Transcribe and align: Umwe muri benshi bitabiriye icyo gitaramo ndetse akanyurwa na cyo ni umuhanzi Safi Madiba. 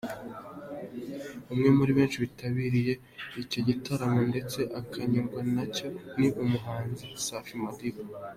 Umwe 1.51 1.69
muri 1.77 1.91
benshi 1.97 2.21
bitabiriye 2.23 2.93
icyo 3.41 3.59
gitaramo 3.67 4.21
ndetse 4.31 4.59
akanyurwa 4.79 5.39
na 5.55 5.63
cyo 5.75 5.87
ni 6.19 6.27
umuhanzi 6.43 7.05
Safi 7.25 7.53
Madiba. 7.63 8.01